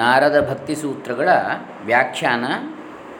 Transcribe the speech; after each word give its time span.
ನಾರದ 0.00 0.50
ಭಕ್ತಿ 0.50 0.74
ಸೂತ್ರಗಳ 0.74 1.28
ವ್ಯಾಖ್ಯಾನ 1.84 2.44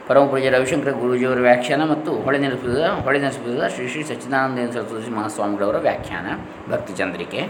ಪರಮಪೂಜ್ಯ 0.07 0.49
ರವಿಶಂಕರ 0.49 0.91
ಗುರುಜಿಯವರ 0.91 1.39
ವ್ಯಾಖ್ಯಾನ 1.39 1.91
ಮತ್ತು 1.91 2.11
ಹೊಳೆ 2.11 2.37
ನೆನಪಿದ 2.37 2.77
ಹೊಳೆ 2.79 3.19
ನೆನಪಿದ 3.19 3.67
ಶ್ರೀ 3.67 3.87
ಶ್ರೀ 3.87 4.03
ಸಚ್ಚಿದಾನಂದ 4.03 4.69
ಸರಸ್ವತಿ 4.69 5.11
ಮಹಾಸ್ವಾಮಿಗಳವರ 5.11 5.77
ವ್ಯಾಖ್ಯಾನ, 5.77 6.27
ಭಕ್ತಿ 6.71 6.93
ಚಂದ್ರಿಕೆ. 6.93 7.47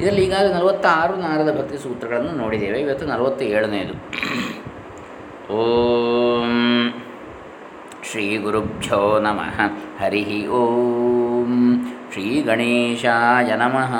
ಇದರಲ್ಲಿ 0.00 0.24
ಈಗಾಗಲೇ 0.24 0.52
ನಲವತ್ತಾರು 0.54 1.16
ನಾರದ 1.16 1.58
ಭಕ್ತಿ 1.58 1.78
ಸೂತ್ರಗಳನ್ನು 1.78 2.32
ನೋಡಿದ್ದೇವೆ. 2.32 2.80
ಇವತ್ತು 2.80 3.06
ನಲವತ್ತ 3.06 3.42
ಏಳನೆಯದು 3.42 3.94
ಓಂ 5.52 6.92
ಶ್ರೀ 8.10 8.36
ಗುರುಭ್ಯೋ 8.36 9.20
ನಮಃ. 9.20 9.58
ಹರಿ 10.02 10.46
ಓಂ 10.46 11.52
ಶ್ರೀ 12.12 12.42
ಗಣೇಶಾಯ 12.42 13.56
ನಮಃ. 13.56 13.94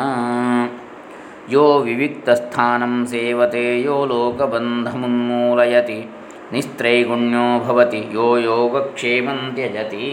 ಯೋ 1.50 1.78
ವಿವಿಕ್ತಸ್ಥಾನಂ 1.78 3.06
ಸೇವತೆ 3.06 3.80
ಯೋ 3.80 4.04
ಲೋಕಬಂಧಮುನ್ಮೂಲಯತಿ 4.04 6.06
ನಿಸ್ತ್ರೈಗುಣ್ಯೋ 6.52 7.64
ಭವತಿ 7.64 8.04
ಯೋ 8.12 8.36
ಯೋಗಕ್ಷೇಮಂ 8.36 9.50
ತ್ಯಜತಿ 9.54 10.10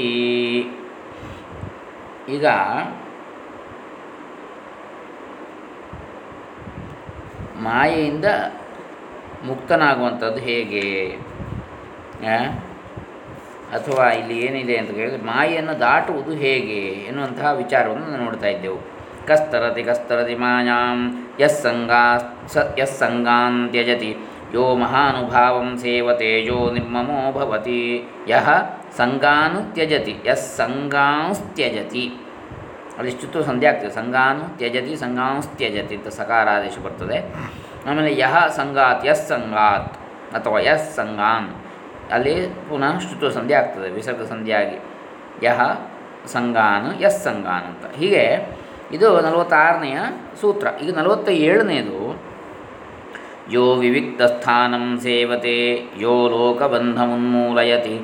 ಈಗ 2.29 2.45
ಮಾಯೆಯಿಂದ 7.57 8.25
ಮುಕ್ತನಾಗುವಂಥದ್ದು 9.43 10.39
ಹೇಗೆ? 10.39 11.17
ಅಥವಾ 13.71 14.11
ಇಲ್ಲಿ 14.11 14.39
ಏನಿದೆ 14.39 14.77
ಅಂತ 14.77 14.91
ಕೇಳಿದರೆ 14.91 15.21
ಮಾಯೆಯನ್ನು 15.21 15.79
ದಾಟುವುದು 15.79 16.31
ಹೇಗೆ 16.31 16.81
ಎನ್ನುವಂತಹ 16.81 17.53
ವಿಚಾರವನ್ನು 17.53 18.23
ನೋಡ್ತಾ 18.23 18.47
ಇದ್ದೆವು. 18.47 18.98
ಕಸ್ತರತಿ 19.27 19.83
ಕಸ್ತರತಿ 19.89 20.35
ಮಾಯಾಂ 20.43 20.99
ಯಸ್ 21.41 21.59
ಸ 22.53 22.65
ಯಸ್ 22.81 22.95
ಸಂಗಾನ್ 23.03 23.59
ತ್ಯಜತಿ 23.73 24.11
ಯೋ 24.55 24.65
ಮಹಾನುಭಾವಂ 24.83 25.69
ಸೇವತೆ 25.83 26.31
ಯೋ 26.49 26.59
ನಿರ್ಮಮೋ 26.77 27.19
ಭವತಿ 27.35 27.81
ಯಹ 28.31 28.49
ಸಂಗಾನು 28.99 29.59
ತ್ಯಜತಿ 29.75 30.15
ಯಸ್ 30.29 30.47
ಸಂಗಾಂಸ್ತ್ಯಜತಿ 30.61 32.05
ಅಲ್ಲಿ 32.99 33.11
ಚುತ್ತು 33.21 33.39
ಸಂಧಿ 33.49 33.65
ಆಗ್ತದೆ 33.71 33.91
ಸಂಗಾನು 33.99 34.43
ತ್ಯಜತಿ 34.59 34.93
ಸಂಗಾಂಸ್ತ್ಯಜತಿ 35.03 35.95
ಅಂತ 35.99 36.09
ಸಕಾರಾದೇಶ 36.19 36.77
ಬರ್ತದೆ 36.85 37.19
ಆಮೇಲೆ 37.87 38.11
ಯಹ 38.23 38.35
ಸಂಗಾತ್ 38.59 39.03
ಯಸ್ 39.09 39.25
ಸಂಗಾತ್ 39.33 39.93
ಅಥವಾ 40.37 40.59
ಯಸ್ 40.69 40.89
ಸಂಗಾನ್ 40.99 41.47
ಅಲ್ಲಿ 42.15 42.33
ಪುನಃ 42.69 42.93
ಶ್ರುತು 43.03 43.27
ಸಂಧಿ 43.35 43.53
ಆಗ್ತದೆ, 43.53 43.87
ವಿಸರ್ಗ 43.97 44.23
ಸಂಧಿಯಾಗಿ 44.31 44.77
ಯಹ 45.45 45.59
ಸಂಗಾನ್ 46.33 46.87
ಯಸ್ 47.03 47.19
ಸಂಗಾನ್ 47.27 47.65
ಅಂತ। 47.71 47.85
ಹೀಗೆ 47.99 48.23
ಇದು 48.95 49.07
ನಲವತ್ತಾರನೆಯ 49.25 49.97
ಸೂತ್ರ. 50.41 50.67
ಈಗ 50.83 50.91
ನಲವತ್ತ 50.99 51.29
ಏಳನೆಯದು 51.47 51.99
ಯೋ 53.55 53.65
ವಿವಿಕ್ತಸ್ಥಾನಂ 53.83 54.85
ಸೇವತೆ, 55.05 55.57
ಯೋ 56.03 56.15
ಲೋಕಬಂಧ 56.35 56.99
ಮುನ್ಮೂಲಯತಿ 57.11 57.97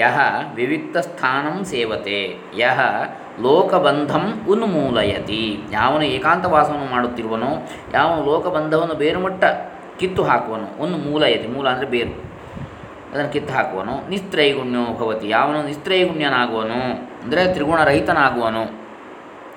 ಯಹ 0.00 0.18
ವಿವಿಕ್ತ 0.54 0.96
ಸ್ಥಾನಂ 1.06 1.56
ಸೇವತೆ, 1.64 2.18
ಯಹ 2.62 2.80
ಲೋಕಬಂಧಂ 3.46 4.24
ಉನ್ಮೂಲಯತಿ. 4.52 5.42
ಯಾವನು 5.72 6.04
ಏಕಾಂತವಾಸವನ್ನು 6.16 6.88
ಮಾಡುತ್ತಿರುವನೋ 6.94 7.50
ಯಾವನು 7.96 8.20
ಲೋಕಬಂಧವನ್ನು 8.30 8.96
ಬೇರುಮಟ್ಟ 9.02 9.44
ಕಿತ್ತು 10.00 10.22
ಹಾಕುವನು, 10.22 10.66
ಉನ್ಮೂಲಯತಿ, 10.82 11.46
ಮೂಲ 11.54 11.66
ಅಂದರೆ 11.68 11.88
ಬೇರು. 11.94 12.14
ಅದನ್ನು 13.10 13.30
ಕಿತ್ತು 13.32 13.52
ಹಾಕುವನು, 13.54 13.94
ನಿಸ್ತ್ರೈಗುಣ್ಯೋ 14.10 14.84
ಭವತಿ. 14.98 15.26
ಯಾವನು 15.36 15.60
ನಿಸ್ತ್ರೈಗುಣ್ಯನಾಗುವನು, 15.62 16.80
ಅಂದರೆ 17.22 17.44
ತ್ರಿಗುಣರಹಿತನಾಗುವನು 17.54 18.64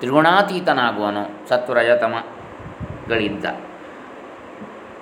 ತ್ರಿಗುಣಾತೀತನಾಗುವನು 0.02 1.48
ಸತ್ವರಜತಮಗಳಿದ್ದ. 1.48 3.44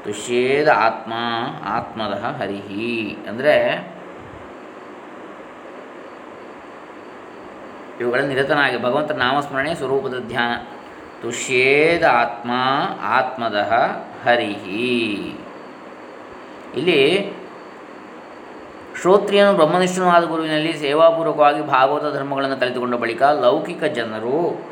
ತುಷ್ಯೇದ 0.04 0.68
ಆತ್ಮ 0.68 1.12
ಆತ್ಮದ 1.64 2.12
ಹರಿ 2.40 3.18
ಅಂದರೆ 3.28 3.54
ಇವುಗಳ 8.00 8.20
ನಿರತನಾಗಿ 8.20 8.82
ಭಗವಂತನ 8.82 9.18
ನಾಮಸ್ಮರಣೆ 9.18 9.74
ಸ್ವರೂಪದ 9.74 10.18
ಧ್ಯಾನ. 10.28 10.54
ತುಷ್ಯೇದ 11.22 12.04
ಆತ್ಮ 12.10 12.50
ಆತ್ಮದ 13.02 13.68
ಹರಿಹಿ. 14.24 15.16
ಇಲ್ಲಿ 16.76 17.32
ಶ್ರೋತ್ರಿಯನು 19.00 19.52
ಬ್ರಹ್ಮನಿಷ್ಠನಾದ 19.52 20.24
ಗುರುವಿನಲ್ಲಿ 20.24 20.72
ಸೇವಾಪೂರ್ವಕವಾಗಿ 20.72 21.66
ಭಾಗವತ 21.66 22.14
ಧರ್ಮಗಳನ್ನು 22.14 22.56
ಕಲಿತುಕೊಂಡ 22.56 22.94
ಬಳಿಕ 22.94 23.22
ಲೌಕಿಕ 23.22 23.84
ಜನರು 23.84 24.71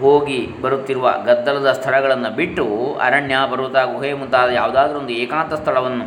ಹೋಗಿ 0.00 0.48
ಬರುತ್ತಿರುವ 0.60 1.14
ಗದ್ದಲದ 1.24 1.72
ಸ್ಥಳಗಳನ್ನು 1.72 2.36
ಬಿಟ್ಟು 2.36 2.94
ಅರಣ್ಯ 3.00 3.36
ಪರ್ವತ 3.50 3.76
ಗುಹೆ 3.76 4.12
ಮುಂತಾದ 4.12 4.50
ಯಾವುದಾದ್ರೂ 4.50 4.98
ಒಂದು 4.98 5.12
ಏಕಾಂತ 5.12 5.54
ಸ್ಥಳವನ್ನು 5.54 6.06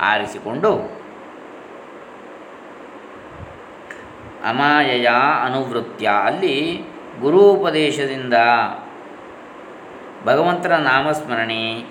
ಆರಿಸಿಕೊಂಡು 0.00 1.00
ಅಮಾಯಯ 4.44 5.08
ಅನುವೃತ್ಯ. 5.44 6.10
ಅಲ್ಲಿ 6.24 6.84
ಗುರೂಪದೇಶದಿಂದ 7.20 8.34
ಭಗವಂತನ 10.24 10.72
ನಾಮಸ್ಮರಣೆ 10.72 11.84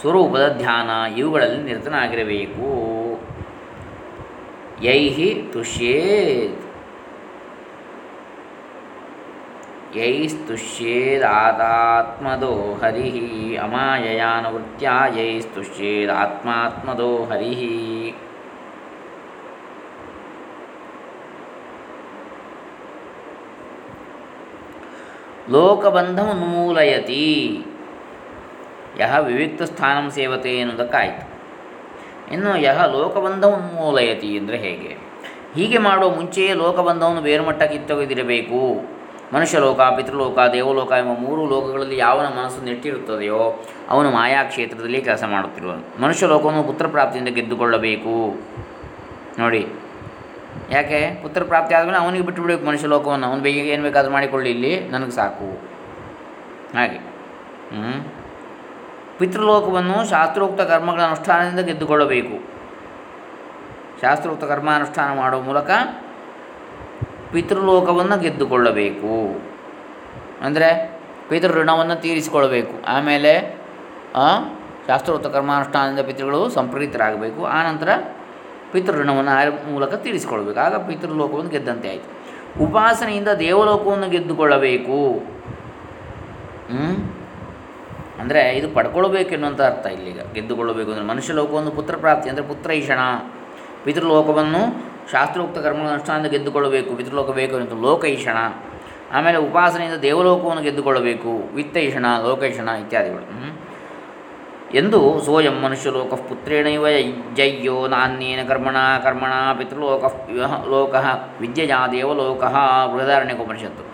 ಸ್ವರೂಪದ 0.00 0.56
ಧ್ಯಾನ 0.58 1.12
ಇವುಗಳಲ್ಲಿ 1.12 1.62
ನಿರತನಾಗಿರಬೇಕು. 1.62 2.68
ಯೈಹಿ 4.84 5.50
ತುಷ್ಯೇತ್. 5.52 6.69
ಯೈಸ್ತುಷ್ಯೇದಾತ್ಮದೋ 9.96 12.78
ಹರಿ 12.82 13.56
ಅಮಾಯಯಾನುವೃತ್ಯ 13.56 14.90
ಯೈಸ್ತುಷ್ಯೇದಾತ್ಮಾತ್ಮದೋ 15.16 17.24
ಹರಿ 17.24 18.14
ಲೋಕಬಂಧಮುನ್ಮೂಲಯತಿ 25.50 27.66
ಯಹ 28.98 29.18
ವಿವಿಕ್ತ 29.18 29.62
ಸ್ಥಾನಂ 29.62 30.10
ಸೇವತೆ 30.10 30.58
ಎನ್ನುವುದಕ್ಕಾಯಿತು. 30.58 31.30
ಇನ್ನು 32.32 32.58
ಯಹ 32.58 32.84
ಲೋಕಬಂಧ 32.84 33.44
ಉನ್ಮೂಲಯತಿ 33.44 34.38
ಅಂದರೆ 34.38 34.56
ಹೇಗೆ? 34.56 34.96
ಹೀಗೆ 35.54 35.78
ಮಾಡುವ 35.78 36.14
ಮುಂಚೆಯೇ 36.14 36.54
ಲೋಕಬಂಧವನ್ನು 36.54 37.20
ಬೇರುಮಟ್ಟ 37.20 37.62
ಕಿತ್ತೊಗೆದಿರಬೇಕು 37.62 38.99
ಮನುಷ್ಯ 39.34 39.58
ಲೋಕ 39.58 39.80
ಪಿತೃಲೋಕ, 39.96 40.38
ದೇವಲೋಕ 40.52 40.92
ಎಂಬ 40.92 41.12
ಮೂರು 41.18 41.42
ಲೋಕಗಳಲ್ಲಿ 41.46 41.96
ಯಾವನ 41.96 42.26
ಮನಸ್ಸು 42.38 42.60
ನೆಟ್ಟಿರುತ್ತದೆಯೋ 42.64 43.42
ಅವನು 43.88 44.08
ಮಾಯಾ 44.10 44.40
ಕ್ಷೇತ್ರದಲ್ಲಿ 44.44 45.00
ಕೆಲಸ 45.00 45.24
ಮಾಡುತ್ತಿರುವನು 45.24 45.82
ಮನುಷ್ಯ 46.02 46.26
ಲೋಕವನ್ನು 46.26 46.62
ಪುತ್ರ 46.62 46.86
ಪ್ರಾಪ್ತಿಯಿಂದ 46.86 47.28
ಗೆದ್ದುಕೊಳ್ಳಬೇಕು. 47.28 48.14
ನೋಡಿ, 49.38 49.62
ಯಾಕೆ? 50.70 51.00
ಪುತ್ರ 51.22 51.42
ಪ್ರಾಪ್ತಿ 51.44 51.74
ಆದಮೇಲೆ 51.74 51.98
ಅವನಿಗೆ 51.98 52.24
ಬಿಟ್ಟು 52.24 52.42
ಬಿಡಬೇಕು 52.42 52.66
ಮನುಷ್ಯ 52.66 52.86
ಲೋಕವನ್ನು 52.86 53.26
ಅವನು 53.26 53.42
ಬೇಗ 53.42 53.56
ಏನು 53.56 53.82
ಬೇಕಾದರೂ 53.82 54.12
ಮಾಡಿಕೊಳ್ಳಿ 54.12 54.50
ಇಲ್ಲಿ, 54.50 54.72
ನನಗೆ 54.88 55.10
ಸಾಕು. 55.10 55.48
ಹಾಗೆ 56.78 56.98
ಹ್ಞೂ 57.72 57.94
ಪಿತೃಲೋಕವನ್ನು 59.18 59.96
ಶಾಸ್ತ್ರೋಕ್ತ 60.10 60.60
ಕರ್ಮಗಳ 60.60 61.02
ಅನುಷ್ಠಾನದಿಂದ 61.02 61.60
ಗೆದ್ದುಕೊಳ್ಳಬೇಕು. 61.60 62.36
ಶಾಸ್ತ್ರೋಕ್ತ 64.00 64.44
ಕರ್ಮಾನುಷ್ಠಾನ 64.44 65.10
ಮಾಡುವ 65.16 65.40
ಮೂಲಕ 65.40 65.70
ಪಿತೃಲೋಕವನ್ನು 67.32 68.18
ಗೆದ್ದುಕೊಳ್ಳಬೇಕು. 68.18 69.40
ಅಂದರೆ 70.40 71.00
ಪಿತೃ 71.28 71.48
ಋಣವನ್ನು 71.48 71.96
ತೀರಿಸಿಕೊಳ್ಳಬೇಕು. 71.96 72.84
ಆಮೇಲೆ 72.88 73.60
ಆ, 74.14 74.38
ಶಾಸ್ತ್ರೋಕ್ತ 74.86 75.26
ಕರ್ಮಾನುಷ್ಠಾನದಿಂದ 75.26 76.06
ಪಿತೃಗಳು 76.06 76.48
ಸಂಪ್ರೀತರಾಗಬೇಕು. 76.48 77.44
ಆನಂತರ 77.44 77.88
ಪಿತೃಋಣವನ್ನು 78.72 79.30
ಆ 79.30 79.70
ಮೂಲಕ 79.70 79.94
ತೀರಿಸಿಕೊಳ್ಬೇಕು 79.94 80.60
ಆಗ 80.60 80.74
ಪಿತೃಲೋಕವನ್ನು 80.74 81.50
ಗೆದ್ದಂತೆ 81.50 81.88
ಆಯಿತು. 81.88 82.20
ಉಪಾಸನೆಯಿಂದ 82.64 83.28
ದೇವಲೋಕವನ್ನು 83.28 84.08
ಗೆದ್ದುಕೊಳ್ಳಬೇಕು. 84.08 85.30
ಅಂದರೆ 88.18 88.56
ಇದು 88.56 88.68
ಪಡ್ಕೊಳ್ಬೇಕು 88.68 89.30
ಎನ್ನುವಂಥ 89.30 89.60
ಅರ್ಥ 89.60 89.86
ಇಲ್ಲಿಗ. 89.86 90.20
ಗೆದ್ದುಕೊಳ್ಳಬೇಕು 90.32 90.90
ಅಂದರೆ 90.90 91.04
ಮನುಷ್ಯ 91.04 91.32
ಲೋಕವನ್ನು 91.32 91.70
ಪುತ್ರ 91.70 91.96
ಪ್ರಾಪ್ತಿ 91.96 92.30
ಅಂದರೆ 92.30 92.44
ಪುತ್ರ 92.44 92.70
ಪಿತೃಲೋಕವನ್ನು 93.84 94.90
ಶಾಸ್ತ್ರೋಕ್ತ 95.12 95.58
ಕರ್ಮಗಳ 95.58 95.90
ಅನುಷ್ಠಾನದಿಂದ 95.94 96.30
ಗೆದ್ದುಕೊಳ್ಳಬೇಕು, 96.34 96.90
ಪಿತೃಲೋಕ 96.98 97.30
ಬೇಕು 97.40 97.56
ಅಂತ 97.56 97.74
ಲೋಕೈಷಣ 97.86 98.38
ಆಮೇಲೆ 99.16 99.38
ಉಪಾಸನೆಯಿಂದ 99.46 99.98
ದೇವಲೋಕವನ್ನು 100.08 100.62
ಗೆದ್ದುಕೊಳ್ಳಬೇಕು 100.62 101.30
ವಿತ್ತೈಷಣ 101.54 102.06
ಲೋಕೈಷಣ 102.26 102.68
ಇತ್ಯಾದಿಗಳು. 102.82 103.26
ಎಂದು 104.80 104.98
ಸೋಯಂ 105.26 105.56
ಮನುಷ್ಯಲೋಕ 105.62 106.14
ಪುತ್ರೇಣ 106.28 106.66
ಇವ 106.66 106.86
ಜಯ್ಯೋ 107.38 107.76
ನಾನೇನ 107.92 108.40
ಕರ್ಮಣ 108.48 108.76
ಕರ್ಮಣ 109.04 109.32
ಪಿತೃಲೋಕ 109.58 110.04
ಲೋಕ 110.74 110.94
ವಿದ್ಯೆಯ 111.40 111.74
ದೇವಲೋಕ 111.92 112.42
ಬೃಹದಾರಣ್ಯಕೋಪನಿಷತ್ತು 112.92 113.84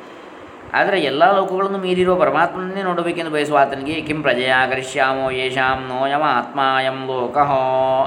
ಆದರೆ 0.75 0.97
ಎಲ್ಲ 1.01 1.23
ಲೋಕಗಳನ್ನು 1.37 1.79
ಮೀರಿರುವ 1.79 2.15
ಪರಮಾತ್ಮನನ್ನೇ 2.21 2.83
ನೋಡಬೇಕೆಂದು 2.83 3.31
ಬಯಸುವ 3.31 3.59
ಆತನಿಗೆ 3.59 4.01
ಕಿಂ 4.01 4.19
ಪ್ರಜೆಯ 4.23 4.55
ಕರಿಷ್ಯಾಮೋ 4.71 5.27
ಯೇಷಾಂ 5.31 5.81
ನೋಯಮ 5.89 6.25
ಆತ್ಮಾಯಂ 6.39 6.99
ಲೋಕಃ 7.11 7.53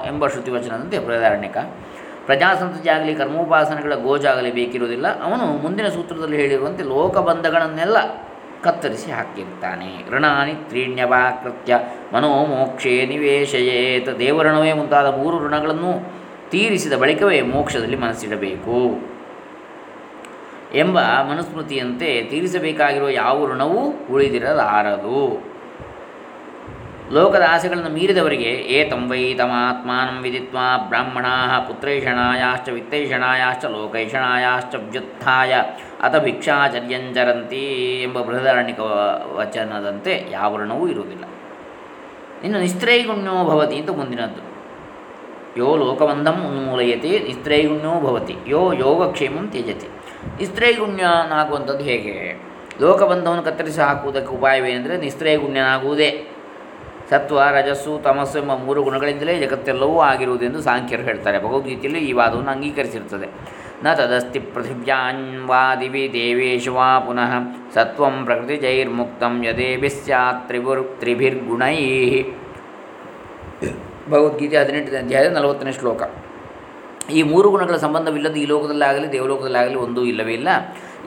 ಎಂಬ 0.08 0.28
ಶ್ರುತಿವಚನದಂತೆ 0.28 1.00
ಬೃಹದಾರಣ್ಯಕ. 1.00 1.58
ಪ್ರಜಾಸಂತತಿಯಾಗಲಿ 2.30 3.16
ಕರ್ಮೋಪಾಸನೆಗಳ 3.16 3.96
ಗೋಜಾಗಲಿ 3.96 4.52
ಬೇಕಿರುವುದಿಲ್ಲ. 4.52 5.22
ಅವನು 5.22 5.46
ಮುಂದಿನ 5.58 5.88
ಸೂತ್ರದಲ್ಲಿ 5.88 6.38
ಹೇಳಿರುವಂತೆ 6.38 6.84
ಲೋಕಬಂಧಗಳನ್ನೆಲ್ಲ 6.84 7.98
ಕತ್ತರಿಸಿ 8.64 9.12
ಹಾಕಿರ್ತಾನೆ. 9.12 10.06
ಋಣಾನಿ 10.12 10.54
ತ್ರೀಣ್ಯವಾಕೃತ್ಯ 10.54 11.80
ಮನೋಮೋಕ್ಷೇ 12.14 13.06
ನಿವೇಶಯೇತ. 13.06 14.10
ದೇವಋಣವೇ 14.10 14.74
ಮುಂತಾದ 14.74 15.06
ಮೂರು 15.06 15.40
ಋಣಗಳನ್ನು 15.40 16.14
ತೀರಿಸಿದ 16.50 16.94
ಬಳಿಕವೇ 16.94 17.42
ಮೋಕ್ಷದಲ್ಲಿ 17.42 17.98
ಮನಸ್ಸಿಡಬೇಕು. 17.98 19.10
ಎಂಬ 20.74 21.00
ಮನುಸ್ಮೃತಿಯಂತೆ 21.02 22.24
ತೀರಿಸಬೇಕಾಗಿರುವ 22.24 23.10
ಯಾವ 23.10 23.52
ಋಣವೂ 23.54 24.08
ಉಳಿದಿರಲಾರದು. 24.12 25.49
ಲೋಕದ 27.12 27.42
ಆಸೆಗಳನ್ನು 27.50 27.90
ಮೀರಿದವರಿಗೆ 27.90 28.50
ಏತಂ 28.50 29.12
ವೈ 29.12 29.34
ತಮಾತ್ಮಾನಂ 29.34 30.22
ವಿದಿತ್ವಾ 30.22 30.78
ಬ್ರಾಹ್ಮಣಾ 30.78 31.60
ಪುತ್ರೈಷಣಾಯಾಶ್ಚ 31.60 32.70
ವಿತ್ತೈಷಣಾಯಾಶ್ಚ 32.70 33.66
ಲೋಕೈಷಣಾಯಾಶ್ಚ 33.66 34.76
ವ್ಯುತ್ಥಾಯ 34.76 35.54
ಅಥ 36.04 36.16
ಭಿಕ್ಷಾಚರ್ಯಂಜರಂತಿ 36.16 38.02
ಎಂಬ 38.04 38.22
ಬೃಹದಾರಣಿಕ 38.22 38.80
ವಚನದಂತೆ 39.34 40.26
ಯಾವ 40.32 40.58
ಋಣವೂ 40.58 40.88
ಇರುವುದಿಲ್ಲ. 40.88 41.24
ಇನ್ನು 42.44 42.60
ನಿಸ್ತ್ರೈಗುಣ್ಯೋ 42.60 43.44
ಭವತಿ 43.44 43.76
ಅಂತ 43.76 43.90
ಮುಂದಿನದ್ದು. 43.90 44.50
ಯೋ 45.58 45.78
ಲೋಕಬಂಧಂ 45.78 46.46
ಉನ್ಮೂಲಯತಿ 46.48 47.20
ನಿಸ್ತ್ರೈಗುಣ್ಯೋ 47.20 48.02
ಭವತಿ. 48.02 48.36
ಯೋ 48.48 48.74
ಯೋಗಕ್ಷೇಮಂ 48.74 49.48
ತ್ಯಜತಿ. 49.48 49.88
ನಿಸ್ತ್ರೈಗುಣ್ಯನಾಗುವಂಥದ್ದು 50.38 51.84
ಹೇಗೆ? 51.84 52.42
ಲೋಕಬಂಧವನ್ನು 52.82 53.44
ಕತ್ತರಿಸಿ 53.44 53.82
ಹಾಕುವುದಕ್ಕೆ 53.82 54.34
ಉಪಾಯವೇನೆಂದರೆ 54.34 54.98
ನಿಸ್ತ್ರೈಗುಣ್ಯನಾಗುವುದೇ. 54.98 56.29
ಸತ್ವ, 57.10 57.40
ರಜಸ್ಸು, 57.52 57.92
ತಮಸ್ಸು 58.04 58.40
ಎಂಬ 58.40 58.54
ಮೂರು 58.56 58.84
ಗುಣಗಳಿಂದಲೇ 58.84 59.40
ಜಗತ್ತೆಲ್ಲವೂ 59.40 60.00
ಆಗಿರುವುದೆಂದು 60.00 60.62
ಸಾಂಖ್ಯರು 60.62 61.04
ಹೇಳ್ತಾರೆ. 61.04 61.38
ಭಗವದ್ಗೀತೆಯಲ್ಲಿ 61.40 62.02
ಈ 62.10 62.12
ವಾದವನ್ನು 62.12 62.52
ಅಂಗೀಕರಿಸಿರುತ್ತದೆ 62.52 63.28
ನ 63.84 63.94
ತದಸ್ತಿ 63.94 64.40
ಪೃಥಿವ್ಯಾನ್ವಾದಿವಿ 64.40 66.10
ದೇವೇಶು 66.14 66.74
ವಾ 66.74 67.00
ಪುನಃ 67.00 67.32
ಸತ್ವಂ 67.74 68.26
ಪ್ರಕೃತಿ 68.26 68.58
ಜೈರ್ಮುಕ್ತಂ 68.58 69.46
ಯದೇಭಿ 69.46 69.90
ಸ್ಯಾತ್ 69.90 70.48
ತ್ರಿಭುರ್ 70.48 71.00
ತ್ರಿಭಿರ್ಗುಣೈ. 71.00 71.78
ಭಗವದ್ಗೀತೆ 74.10 74.58
ಹದಿನೆಂಟನೇ 74.58 74.98
ಅಧ್ಯಾಯದ 74.98 75.32
ನಲವತ್ತನೇ 75.32 75.72
ಶ್ಲೋಕ. 75.72 76.02
ಈ 77.12 77.24
ಮೂರು 77.24 77.50
ಗುಣಗಳ 77.50 77.76
ಸಂಬಂಧವಿಲ್ಲದ 77.76 78.36
ಈ 78.36 78.46
ಲೋಕದಲ್ಲಾಗಲಿ, 78.46 79.12
ದೇವಲೋಕದಲ್ಲಾಗಲಿ 79.12 79.76
ಒಂದೂ 79.76 80.02
ಇಲ್ಲವೇ 80.04 80.34
ಇಲ್ಲ. 80.34 80.48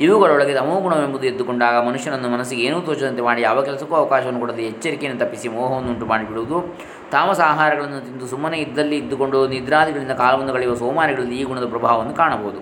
ಇವುಗಳೊಳಗೆ 0.01 0.55
ತಮೋಗುಣವೆಂಬುದು 0.55 1.27
ಎದ್ದುಕೊಂಡಾಗ 1.27 1.87
ಮನುಷ್ಯನನ್ನು 1.87 2.29
ಮನಸ್ಸಿಗೆ 2.29 2.63
ಏನೂ 2.63 2.81
ತೋಚದಂತೆ 2.81 3.23
ಮಾಡಿ 3.23 3.43
ಯಾವ 3.43 3.63
ಕೆಲಸಕ್ಕೂ 3.63 3.95
ಅವಕಾಶವನ್ನು 3.95 4.41
ಕೊಡದೆ 4.41 4.63
ಎಚ್ಚರಿಕೆಯನ್ನು 4.63 5.21
ತಪ್ಪಿಸಿ 5.21 5.49
ಮೋಹವನ್ನುಂಟು 5.49 6.07
ಮಾಡಿಬಿಡುವುದು. 6.07 6.77
ತಾಮಸ 7.11 7.41
ಆಹಾರಗಳನ್ನು 7.41 8.01
ತಿಂದು 8.01 8.27
ಸುಮ್ಮನೆ 8.27 8.59
ಇದ್ದಲ್ಲಿ 8.59 8.97
ಇದ್ದುಕೊಂಡು 8.97 9.47
ನಿದ್ರಾದಿಗಳಿಂದ 9.47 10.11
ಕಾಲವನ್ನು 10.11 10.53
ಕಳೆಯುವ 10.53 10.75
ಸೋಮಾರಿಗಳಲ್ಲಿ 10.75 11.41
ಈ 11.41 11.45
ಗುಣದ 11.45 11.67
ಪ್ರಭಾವವನ್ನು 11.67 12.15
ಕಾಣಬಹುದು. 12.15 12.59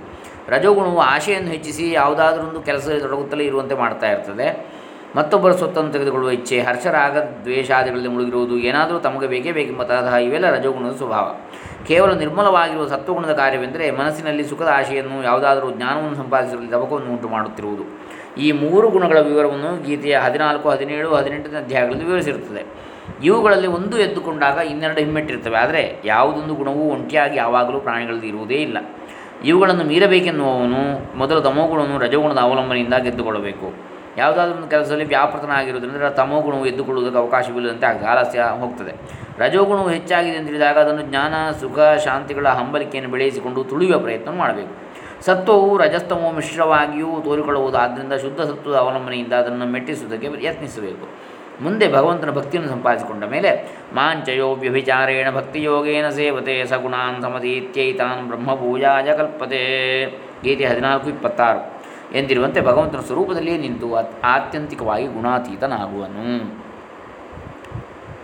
ರಜೋಗುಣವು 0.49 0.99
ಆಶೆಯನ್ನು 0.99 1.51
ಹೆಚ್ಚಿಸಿ 1.51 1.93
ಯಾವುದಾದರೊಂದು 1.93 2.61
ಕೆಲಸದಲ್ಲಿ 2.61 3.01
ತೊಡಗುತ್ತಲೇ 3.01 3.45
ಇರುವಂತೆ 3.45 3.75
ಮಾಡ್ತಾ 3.75 4.11
ಇರ್ತದೆ. 4.11 4.81
ಮತ್ತೊಬ್ಬರ 5.17 5.53
ಸ್ವತ್ತನ್ನು 5.53 5.93
ತೆಗೆದುಕೊಳ್ಳುವ 5.93 6.31
ಇಚ್ಛೆ 6.31 6.61
ಹರ್ಷರಾಗ 6.61 7.17
ದ್ವೇಷಾದಿಗಳಲ್ಲಿ 7.19 8.09
ಮುಳುಗಿರುವುದು 8.09 8.59
ಏನಾದರೂ 8.59 8.99
ತಮಗೆ 8.99 9.27
ಬೇಕೇ 9.27 9.53
ಬೇಕೆಂಬ 9.53 9.83
ತರಹ 9.83 10.15
ಇವೆಲ್ಲ 10.15 10.51
ರಜೋಗುಣದ 10.51 10.97
ಸ್ವಭಾವ. 10.97 11.35
ಕೇವಲ 11.87 12.13
ನಿರ್ಮಲವಾಗಿರುವ 12.13 12.87
ಸತ್ವಗುಣದ 12.87 13.33
ಕಾರ್ಯವೆಂದರೆ 13.33 13.91
ಮನಸ್ಸಿನಲ್ಲಿ 13.91 14.45
ಸುಖದ 14.45 14.69
ಆಶೆಯನ್ನು 14.75 15.23
ಯಾವುದಾದರೂ 15.23 15.71
ಜ್ಞಾನವನ್ನು 15.71 16.17
ಸಂಪಾದಿಸುವಲ್ಲಿ 16.17 16.71
ತಬಕವನ್ನು 16.71 17.11
ಉಂಟು 17.11 17.29
ಮಾಡುತ್ತಿರುವುದು 17.29 17.83
ಈ 18.39 18.53
ಮೂರು 18.53 18.91
ಗುಣಗಳ 18.91 19.21
ವಿವರವನ್ನು 19.21 19.85
ಗೀತೆಯ 19.85 20.17
ಹದಿನಾಲ್ಕು, 20.17 20.69
ಹದಿನೇಳು, 20.69 21.15
ಹದಿನೆಂಟನೇ 21.15 21.59
ಅಧ್ಯಾಯಗಳಲ್ಲಿ 21.59 22.05
ವಿವರಿಸಿರುತ್ತದೆ. 22.05 22.91
ಇವುಗಳಲ್ಲಿ 23.25 23.67
ಒಂದು 23.67 23.99
ಎದ್ದುಕೊಂಡಾಗ 23.99 24.57
ಇನ್ನೆರಡು 24.57 25.01
ಹಿಮ್ಮೆಟ್ಟಿರುತ್ತವೆ. 25.01 25.57
ಆದರೆ 25.57 26.03
ಯಾವುದೊಂದು 26.05 26.55
ಗುಣವೂ 26.55 26.91
ಒಂಟಿಯಾಗಿ 26.91 27.37
ಯಾವಾಗಲೂ 27.37 27.81
ಪ್ರಾಣಿಗಳಲ್ಲಿ 27.81 28.29
ಇರುವುದೇ 28.29 28.55
ಇಲ್ಲ. 28.55 28.79
ಇವುಗಳನ್ನು 29.45 29.85
ಮೀರಬೇಕೆನ್ನುವವನು 29.85 31.19
ಮೊದಲು 31.19 31.41
ತಮೋಗುಣವನ್ನು 31.41 31.99
ರಜೋಗುಣದ 31.99 32.39
ಅವಲಂಬನೆಯಿಂದ 32.39 32.95
ಗೆದ್ದುಕೊಳ್ಳಬೇಕು. 32.95 33.90
ಯಾವುದಾದ್ರೂ 34.17 34.57
ಒಂದು 34.57 34.69
ಕೆಲಸದಲ್ಲಿ 34.69 35.05
ವ್ಯಾಪೃತನಾಗಿರುವುದರಿಂದ 35.05 36.03
ತಮೋಗುಣವು 36.03 36.67
ಎದ್ದುಕೊಳ್ಳುವುದಕ್ಕೆ 36.67 37.19
ಅವಕಾಶವಿಲ್ಲದಂತೆ 37.19 38.07
ಆಲಸ್ಯ 38.07 38.43
ಹೋಗ್ತದೆ. 38.43 38.95
ರಜೋಗುಣವು 39.39 39.89
ಹೆಚ್ಚಾಗಿದೆ 39.89 40.37
ಅಂತ 40.37 40.47
ತಿಳಿದಾಗ 40.47 40.79
ಅದನ್ನು 40.79 41.03
ಜ್ಞಾನ, 41.03 41.35
ಸುಖ, 41.61 41.79
ಶಾಂತಿಗಳ 42.05 42.49
ಹಂಬಲಿಕೆಯನ್ನು 42.49 43.13
ಬೆಳೆಸಿಕೊಂಡು 43.13 43.65
ತುಳಿಯುವ 43.65 43.99
ಪ್ರಯತ್ನ 43.99 44.31
ಮಾಡಬೇಕು. 44.31 44.91
ಸತ್ವವು 45.25 45.79
ರಜಸ್ತಮೋ 45.79 46.31
ಮಿಶ್ರವಾಗಿಯೂ 46.33 47.21
ತೋರಿಕೊಳ್ಳುವುದು 47.25 47.79
ಆದ್ದರಿಂದ 47.79 48.13
ಶುದ್ಧ 48.13 48.41
ಸತ್ವದ 48.41 48.75
ಅವಲಂಬನೆಯಿಂದ 48.75 49.33
ಅದನ್ನು 49.33 49.65
ಮೆಟ್ಟಿಸುವುದಕ್ಕೆ 49.65 50.47
ಯತ್ನಿಸಬೇಕು. 50.47 51.31
ಮುಂದೆ 51.63 51.93
ಭಗವಂತನ 51.93 52.31
ಭಕ್ತಿಯನ್ನು 52.31 52.71
ಸಂಪಾದಿಸಿಕೊಂಡ 52.71 53.25
ಮೇಲೆ 53.25 53.81
ಮಾಂಚಯೋ 53.95 54.55
ವ್ಯಭಿಚಾರೇಣ 54.55 55.31
ಭಕ್ತಿಯೋಗೇನ 55.31 56.09
ಸೇವತೆ 56.09 56.65
ಸಗುಣಾನ್ 56.65 57.23
ಸಮತೀತ್ಯೈತಾನ್ 57.23 58.29
ಬ್ರಹ್ಮಪೂಜಾಯ 58.29 59.13
ಕಲ್ಪತೆ. 59.17 60.07
ಗೀತೆ 60.45 60.65
ಹದಿನಾಲ್ಕು 60.65 61.09
ಇಪ್ಪತ್ತಾರು. 61.09 61.80
ಎಂದಿರುವಂತೆ 62.15 62.61
ಭಗವಂತನ 62.61 63.01
ಸ್ವರೂಪದಲ್ಲಿಯೇ 63.01 63.59
ನಿಂತು 63.59 63.95
ಆತ್ಯಂತಿಕವಾಗಿ 64.23 65.07
ಗುಣಾತೀತನಾಗುವನು. 65.07 66.25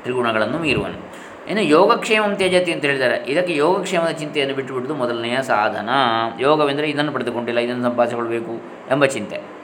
ತ್ರಿಗುಣಗಳನ್ನು 0.03 0.59
ಮೀರುವನು. 0.59 1.17
ಇನ್ನು 1.49 1.63
ಯೋಗಕ್ಷೇಮಂ 1.63 2.37
ತ್ಯಜತಿ 2.37 2.73
ಅಂತ 2.73 2.85
ಹೇಳಿದ್ದಾರೆ. 2.85 3.17
ಇದಕ್ಕೆ 3.27 3.57
ಯೋಗಕ್ಷೇಮದ 3.57 4.09
ಚಿಂತೆಯನ್ನು 4.09 4.55
ಬಿಟ್ಟುಬಿಡುವುದು 4.55 4.99
ಮೊದಲನೆಯ 4.99 5.43
ಸಾಧನ. 5.43 5.89
ಯೋಗವೆಂದರೆ 6.41 6.91
ಇದನ್ನು 6.91 7.13
ಪಡೆದುಕೊಂಡಿಲ್ಲ, 7.13 7.61
ಇದನ್ನು 7.61 7.83
ಸಂಪಾದಿಸಿಕೊಳ್ಬೇಕು 7.83 8.53
ಎಂಬ 8.91 9.05
ಚಿಂತೆ. 9.05 9.57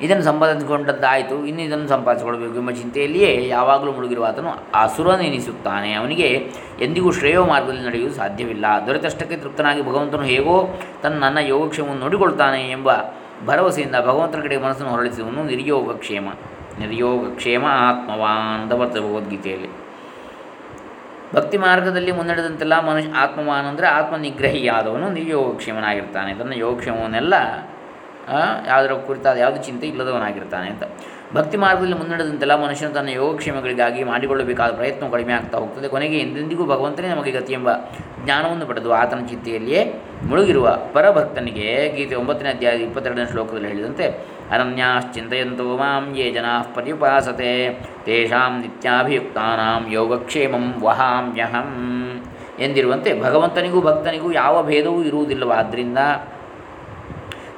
ಇದನ್ನು 0.00 0.22
ಸಂಪಾದಿಸಿಕೊಂಡದ್ದಾಯಿತು, 0.22 1.46
ಇನ್ನು 1.46 1.62
ಇದನ್ನು 1.62 1.88
ಸಂಪಾದಿಸಿಕೊಳ್ಬೇಕು 1.88 2.54
ಎಂಬ 2.54 2.70
ಚಿಂತೆಯಲ್ಲಿಯೇ 2.70 3.48
ಯಾವಾಗಲೂ 3.48 3.92
ಮುಳುಗಿರುವ 3.92 4.24
ಆತನು 4.24 4.50
ಅಸುರನೆನಿಸುತ್ತಾನೆ 4.74 5.92
ಅವನಿಗೆ 5.92 6.52
ಎಂದಿಗೂ 6.80 7.10
ಶ್ರೇಯೋ 7.10 7.44
ಮಾರ್ಗದಲ್ಲಿ 7.44 7.86
ನಡೆಯುವುದು 7.86 8.16
ಸಾಧ್ಯವಿಲ್ಲ. 8.16 8.64
ದೊರೆತಷ್ಟಕ್ಕೆ 8.86 9.36
ತೃಪ್ತನಾಗಿ 9.36 9.82
ಭಗವಂತನು 9.82 10.22
ಹೇಗೋ 10.22 10.80
ತನ್ನ 11.02 11.18
ನನ್ನ 11.18 11.38
ಯೋಗಕ್ಷೇಮವನ್ನು 11.38 12.00
ನೋಡಿಕೊಳ್ತಾನೆ 12.00 12.70
ಎಂಬ 12.70 12.90
ಭರವಸೆಯಿಂದ 13.46 13.96
ಭಗವಂತನ 13.96 14.40
ಕಡೆಗೆ 14.40 14.62
ಮನಸ್ಸನ್ನು 14.62 14.92
ಹೊರಳಿಸುವನು 14.92 15.42
ನಿರ್ಯೋಗಕ್ಷೇಮ 15.44 16.28
ನಿರ್ಯೋಗಕ್ಷೇಮ 16.78 17.64
ಆತ್ಮವಾನ್ 17.66 18.62
ಅಂತ 18.62 18.72
ಬರ್ತದೆ 18.72 19.00
ಭಗವದ್ಗೀತೆಯಲ್ಲಿ. 19.00 19.68
ಭಕ್ತಿ 21.34 21.58
ಮಾರ್ಗದಲ್ಲಿ 21.58 22.12
ಮುನ್ನಡೆದಂತೆಲ್ಲ 22.12 22.80
ಮನುಷ್ಯ 22.80 23.10
ಆತ್ಮವಾನ್ 23.16 23.66
ಅಂದರೆ 23.66 23.86
ಆತ್ಮನಿಗ್ರಹಿಯಾದವನು 23.86 25.10
ನಿರ್ಯೋಗಕ್ಷೇಮನಾಗಿರ್ತಾನೆ 25.10 26.34
ತನ್ನ 26.34 26.52
ಯೋಗಕ್ಷೇಮವನ್ನೆಲ್ಲ 26.56 27.34
ಯಾವುದರ 28.66 28.92
ಕುರಿತಾದ 28.92 29.36
ಯಾವುದು 29.36 29.62
ಚಿಂತೆ 29.62 29.86
ಇಲ್ಲದವನಾಗಿರ್ತಾನೆ 29.86 30.68
ಅಂತ. 30.70 30.84
ಭಕ್ತಿ 31.34 31.56
ಮಾರ್ಗದಲ್ಲಿ 31.56 31.94
ಮುನ್ನಡೆದಂತೆಲ್ಲ 31.94 32.64
ಮನುಷ್ಯನು 32.64 32.94
ತನ್ನ 32.94 33.08
ಯೋಗಕ್ಷೇಮಗಳಿಗಾಗಿ 33.08 34.04
ಮಾಡಿಕೊಳ್ಳಬೇಕಾದ 34.04 34.70
ಪ್ರಯತ್ನ 34.72 35.08
ಕಡಿಮೆ 35.10 35.32
ಆಗ್ತಾ 35.32 35.58
ಹೋಗ್ತದೆ. 35.58 35.88
ಕೊನೆಗೆ 35.88 36.18
ಎಂದೆಂದಿಗೂ 36.18 36.64
ಭಗವಂತನೇ 36.66 37.08
ನಮಗೆ 37.08 37.30
ಗತಿ 37.30 37.52
ಎಂಬ 37.52 37.70
ಜ್ಞಾನವನ್ನು 38.24 38.66
ಪಡೆದು 38.66 38.92
ಆತನ 38.92 39.26
ಚಿಂತೆಯಲ್ಲಿಯೇ 39.26 40.02
ಮುಳುಗಿರುವ 40.22 40.78
ಪರಭಕ್ತನಿಗೆ 40.94 41.92
ಗೀತೆ 41.96 42.14
ಒಂಬತ್ತನೇ 42.14 42.48
ಅಧ್ಯಾಯ 42.48 42.76
ಇಪ್ಪತ್ತೆರಡನೇ 42.76 43.26
ಶ್ಲೋಕದಲ್ಲಿ 43.30 43.68
ಹೇಳಿದಂತೆ 43.68 44.06
ಅನನ್ಯಾಶ್ಚಿಂತೆಯಂತೋ 44.50 45.64
ಮಾಂ 45.76 46.14
ಯೇ 46.16 46.30
ಜನಾ 46.30 46.62
ಪರ್ಯುಪಾಸತೆ, 46.74 47.52
ತೇಷಾಂ 48.04 48.60
ನಿತ್ಯಾಭಿಯುಕ್ತಾನಾಂ 48.60 49.92
ಯೋಗಕ್ಷೇಮಂ 49.92 50.82
ವಹಾಮ್ಯಹಂ 50.82 51.70
ಎಂದಿರುವಂತೆ 52.58 53.20
ಭಗವಂತನಿಗೂ 53.22 53.80
ಭಕ್ತನಿಗೂ 53.80 54.32
ಯಾವ 54.32 54.62
ಭೇದವೂ 54.62 55.02
ಇರುವುದಿಲ್ಲವಾದ್ದರಿಂದ 55.02 55.98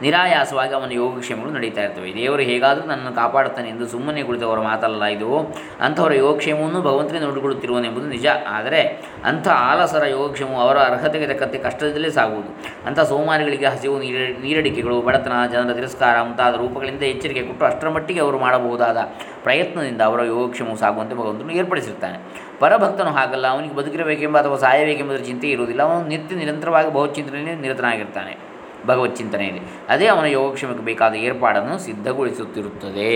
ನಿರಾಯಾಸವಾಗಿ 0.03 0.75
ಅವನ 0.75 0.93
ಯೋಗಕ್ಷೇಮಗಳು 0.93 1.53
ನಡೀತಾ 1.53 1.83
ಇರ್ತವೆ. 1.83 2.15
ದೇವರು 2.15 2.43
ಹೇಗಾದರೂ 2.43 2.87
ನನ್ನನ್ನು 2.87 3.17
ಕಾಪಾಡುತ್ತಾನೆ 3.17 3.69
ಎಂದು 3.69 3.87
ಸುಮ್ಮನೆ 3.87 4.23
ಕುಳಿತವರ 4.23 4.61
ಮಾತಲ್ಲ 4.61 5.05
ಇದು. 5.05 5.55
ಅಂಥವರ 5.81 6.15
ಯೋಗಕ್ಷೇಮವನ್ನು 6.15 6.83
ಭಗವಂತನೇ 6.83 7.19
ನೋಡಿಕೊಳ್ಳುತ್ತಿರುವನೆಂಬುದು 7.19 8.07
ನಿಜ. 8.07 8.27
ಆದರೆ 8.49 9.03
ಅಂಥ 9.25 9.49
ಆಲಸರ 9.49 10.07
ಯೋಗಕ್ಷೇಮವು 10.07 10.61
ಅವರ 10.61 10.79
ಅರ್ಹತೆಗೆ 10.79 11.27
ತಕ್ಕಂತೆ 11.27 11.59
ಕಷ್ಟದಲ್ಲೇ 11.59 12.11
ಸಾಗುವುದು. 12.11 12.51
ಅಂಥ 12.87 13.01
ಸೋಮಾರಿಗಳಿಗೆ 13.01 13.67
ಹಸಿವು 13.67 13.99
ನೀರ, 13.99 14.37
ನೀರಡಿಕೆಗಳು, 14.43 15.01
ಬಡತನ, 15.01 15.33
ಜನರ 15.53 15.75
ತಿರಸ್ಕಾರ 15.75 16.23
ಮುಂತಾದ 16.23 16.55
ರೂಪಗಳಿಂದ 16.55 17.03
ಎಚ್ಚರಿಕೆ 17.03 17.43
ಕೊಟ್ಟು 17.43 17.65
ಅಷ್ಟರ 17.65 17.89
ಮಟ್ಟಿಗೆ 17.89 18.21
ಅವರು 18.21 18.39
ಮಾಡಬಹುದಾದ 18.39 18.97
ಪ್ರಯತ್ನದಿಂದ 19.43 20.01
ಅವರ 20.01 20.23
ಯೋಗಕ್ಷೇಮವು 20.25 20.77
ಸಾಗುವಂತೆ 20.77 21.15
ಭಗವಂತನು 21.15 21.53
ಏರ್ಪಡಿಸಿರ್ತಾನೆ 21.53 22.19
ಪರಭಕ್ತನು 22.61 23.11
ಹಾಗಲ್ಲ. 23.11 23.47
ಅವನಿಗೆ 23.47 23.75
ಬದುಕಿರಬೇಕೆಂಬ 23.75 24.39
ಅಥವಾ 24.39 24.57
ಸಾಯಬೇಕೆಂಬುದರ 24.57 25.23
ಚಿಂತೆ 25.23 25.49
ಇರುವುದಿಲ್ಲ. 25.49 25.83
ಅವನು 25.83 26.09
ನಿತ್ಯ 26.09 26.37
ನಿರಂತರವಾಗಿ 26.37 26.93
ಬಹುಚಿಂತನೆಯಲ್ಲಿ 26.93 27.55
ನಿರತನಾಗಿರ್ತಾನೆ. 27.55 28.52
ಭಗವತ್ 28.87 29.17
ಚಿಂತನೆಯಲ್ಲಿ. 29.17 29.63
ಅದೇ 29.89 30.07
ಅವನ 30.07 30.27
ಯೋಗಕ್ಷೇಮಕ್ಕೆ 30.39 30.85
ಬೇಕಾದ 30.85 31.15
ಏರ್ಪಾಡನ್ನು 31.29 31.79
ಸಿದ್ಧಗೊಳಿಸುತ್ತಿರುತ್ತದೆ. 31.79 33.13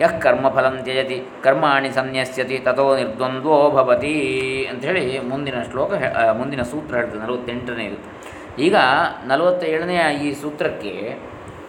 ಯಃ 0.00 0.12
ಕರ್ಮಫಲಂ 0.18 0.74
ತ್ಯಜತಿ, 0.84 1.16
ಕರ್ಮಾಣಿ 1.42 1.90
ಸನ್ಯಸ್ಯತಿ 1.90 2.58
ತಥೋ 2.58 2.84
ನಿರ್ದ್ವಂದ್ವೋ 2.96 3.56
ಭವತಿ 3.70 4.16
ಅಂಥೇಳಿ 4.70 5.04
ಮುಂದಿನ 5.28 5.54
ಶ್ಲೋಕ 5.70 5.92
ಮುಂದಿನ 6.38 6.62
ಸೂತ್ರ 6.62 6.94
ಹೇಳ್ತದೆ 6.96 7.20
ನಲವತ್ತೆಂಟನೇದು 7.20 7.98
ಈಗ 8.66 8.76
ನಲವತ್ತೇಳನೆಯ 9.26 10.02
ಈ 10.24 10.28
ಸೂತ್ರಕ್ಕೆ 10.42 10.94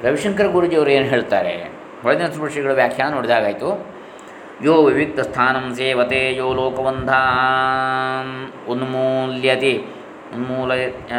ರವಿಶಂಕರ 0.04 0.48
ಗುರುಜಿಯವರು 0.48 0.92
ಏನು 0.98 1.06
ಹೇಳ್ತಾರೆ? 1.06 1.56
ಹೊಳೆದಿನ 2.04 2.28
ಸ್ಪರ್ಶಿಗಳ 2.36 2.74
ವ್ಯಾಖ್ಯಾನ 2.74 3.10
ನೋಡಿದಾಗಾಯಿತು 3.14 3.70
ಯೋ 4.64 4.76
ವಿವಿಕ್ತ 4.88 5.20
ಸ್ಥಾನಂ 5.20 5.66
ಸೇವತೆ 5.76 6.22
ಯೋ 6.36 6.48
ಲೋಕವಂಧಾನ್ 6.54 8.32
ಉನ್ಮೂಲ್ಯತಿ. 8.70 9.74
ಉನ್ಮೂಲ 10.34 10.72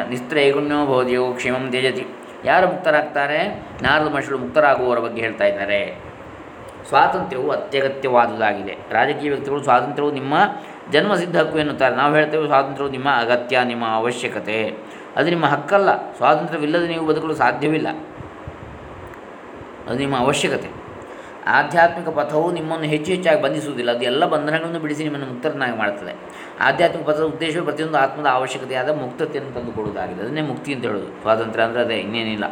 ನಿಸ್ತ್ರೈಗುಣ್ಯೋ 0.08 0.86
ಬೋಧಿಯೋ 0.86 1.32
ಕ್ಷೇಮಂ 1.32 1.70
ತ್ಯಜತಿ. 1.70 2.06
ಯಾರು 2.44 2.66
ಮುಕ್ತರಾಗ್ತಾರೆ? 2.66 3.68
ನಾರದ 3.82 4.08
ಮನುಷ್ಯರು 4.08 4.38
ಮುಕ್ತರಾಗುವವರ 4.38 4.98
ಬಗ್ಗೆ 4.98 5.22
ಹೇಳ್ತಾ 5.22 5.44
ಇದ್ದಾರೆ. 5.44 6.10
ಸ್ವಾತಂತ್ರ್ಯವು 6.88 7.50
ಅತ್ಯಗತ್ಯವಾದುದಾಗಿದೆ. 7.50 8.76
ರಾಜಕೀಯ 8.90 9.30
ವ್ಯಕ್ತಿಗಳು 9.30 9.62
ಸ್ವಾತಂತ್ರ್ಯವು 9.62 10.12
ನಿಮ್ಮ 10.12 10.34
ಜನ್ಮಸಿದ್ಧ 10.92 11.36
ಹಕ್ಕು 11.36 11.58
ಎನ್ನುತ್ತಾರೆ. 11.58 11.96
ನಾವು 11.96 12.14
ಹೇಳ್ತೇವೆ 12.14 12.46
ಸ್ವಾತಂತ್ರ್ಯವು 12.46 12.90
ನಿಮ್ಮ 12.90 13.08
ಅಗತ್ಯ, 13.08 13.60
ನಿಮ್ಮ 13.64 13.84
ಅವಶ್ಯಕತೆ. 13.94 14.76
ಅದು 15.16 15.28
ನಿಮ್ಮ 15.28 15.46
ಹಕ್ಕಲ್ಲ. 15.46 16.12
ಸ್ವಾತಂತ್ರ್ಯವಿಲ್ಲದೆ 16.12 16.88
ನೀವು 16.88 17.06
ಬದುಕಲು 17.06 17.34
ಸಾಧ್ಯವಿಲ್ಲ. 17.34 17.88
ಅದು 19.86 19.98
ನಿಮ್ಮ 19.98 20.18
ಅವಶ್ಯಕತೆ. 20.18 20.79
ಆಧ್ಯಾತ್ಮಿಕ 21.47 22.09
ಪಥವು 22.09 22.52
ನಿಮ್ಮನ್ನು 22.52 22.87
ಹೆಚ್ಚು 22.87 23.12
ಹೆಚ್ಚಾಗಿ 23.12 23.42
ಬಂಧಿಸುವುದಿಲ್ಲ. 23.42 23.90
ಅದು 23.90 24.04
ಎಲ್ಲ 24.04 24.25
ಬಂಧನಗಳನ್ನು 24.25 24.78
ಬಿಡಿಸಿ 24.78 25.02
ನಿಮ್ಮನ್ನು 25.02 25.26
ಮುಕ್ತರನ್ನಾಗಿ 25.26 25.78
ಮಾಡುತ್ತದೆ. 25.78 26.14
ಆಧ್ಯಾತ್ಮಿಕ 26.61 27.06
ಪಥದ 27.06 27.23
ಉದ್ದೇಶವು 27.23 27.64
ಪ್ರತಿಯೊಂದು 27.64 27.99
ಆತ್ಮದ 27.99 28.26
ಅವಶ್ಯಕತೆಯಾದ 28.26 28.88
ಮುಕ್ತತೆಯನ್ನು 28.88 29.52
ತಂದುಕೊಡುವುದಾಗಿದೆ 29.52 30.23
ಅದನ್ನೇ 30.23 30.40
ಮುಕ್ತಿ 30.40 30.75
ಅಂತ 30.75 30.85
ಹೇಳೋದು. 30.85 31.06
ಸ್ವಾತಂತ್ರ್ಯ 31.06 31.64
ಅಂದರೆ 31.64 31.82
ಅದೇ, 31.82 31.94
ಇನ್ನೇನಿಲ್ಲ. 31.94 32.44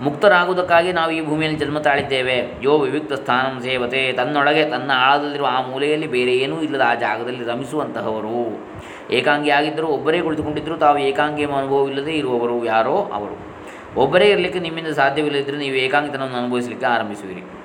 ಮುಕ್ತರಾಗುವುದಕ್ಕಾಗಿ 0.00 0.92
ನಾವು 0.92 1.10
ಈ 1.10 1.26
ಭೂಮಿಯಲ್ಲಿ 1.26 1.58
ಜನ್ಮ 1.58 1.78
ತಾಳಿದ್ದೇವೆ. 1.78 2.58
ಯೋ 2.62 2.78
ವಿವಿಕ್ತ 2.78 3.12
ಸ್ಥಾನಂ 3.12 3.62
ಸೇವತೆ, 3.62 4.12
ತನ್ನೊಳಗೆ 4.12 4.70
ತನ್ನ 4.70 4.90
ಆಳದಲ್ಲಿರುವ 4.94 5.46
ಆ 5.50 5.66
ಮೂಲೆಯಲ್ಲಿ 5.66 6.06
ಬೇರೆ 6.06 6.36
ಏನೂ 6.36 6.60
ಇಲ್ಲದ 6.60 6.80
ಆ 6.80 6.94
ಜಾಗದಲ್ಲಿ 6.94 7.44
ರಮಿಸುವಂತಹವರು. 7.44 8.66
ಏಕಾಂಗಿಯಾಗಿದ್ದರೂ 9.10 9.86
ಒಬ್ಬರೇ 9.86 10.20
ಕುಳಿತುಕೊಂಡಿದ್ದರೂ 10.20 10.76
ತಾವು 10.76 10.98
ಏಕಾಂಗಿ 10.98 11.44
ಅನುಭವವಿಲ್ಲದೆ 11.44 12.12
ಇರುವವರು 12.12 12.64
ಯಾರೋ 12.64 13.10
ಅವರು. 13.12 13.54
ಒಬ್ಬರೇ 14.00 14.26
ಇರಲಿಕ್ಕೆ 14.26 14.58
ನಿಮ್ಮಿಂದ 14.58 14.88
ಸಾಧ್ಯವಿಲ್ಲದಿದ್ದರೆ 14.88 15.56
ನೀವು 15.56 15.76
ಏಕಾಂಗಿತನವನ್ನು 15.76 16.36
ಅನುಭವಿಸಲಿಕ್ಕೆ 16.36 16.86
ಆರಂಭಿಸುವಿರಿ. 16.86 17.63